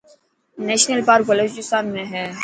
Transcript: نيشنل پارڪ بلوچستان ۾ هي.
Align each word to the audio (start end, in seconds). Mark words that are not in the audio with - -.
نيشنل 0.69 1.01
پارڪ 1.07 1.21
بلوچستان 1.29 1.83
۾ 1.99 2.03
هي. 2.11 2.25